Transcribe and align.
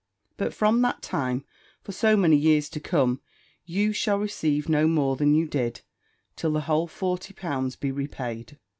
But 0.35 0.51
from 0.51 0.81
that 0.81 1.03
time, 1.03 1.45
for 1.83 1.91
so 1.91 2.17
many 2.17 2.35
years 2.35 2.69
to 2.69 2.79
come, 2.79 3.21
you 3.65 3.93
shall 3.93 4.17
receive 4.17 4.67
no 4.67 4.87
more 4.87 5.15
than 5.15 5.35
you 5.35 5.47
did, 5.47 5.81
till 6.35 6.51
the 6.53 6.61
whole 6.61 6.87
forty 6.87 7.35
pounds 7.35 7.75
be 7.75 7.91
repaid. 7.91 8.57